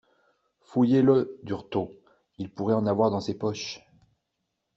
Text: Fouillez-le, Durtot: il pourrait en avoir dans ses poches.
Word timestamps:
Fouillez-le, 0.61 1.37
Durtot: 1.43 1.93
il 2.39 2.49
pourrait 2.49 2.73
en 2.73 2.87
avoir 2.87 3.11
dans 3.11 3.21
ses 3.21 3.35
poches. 3.37 3.85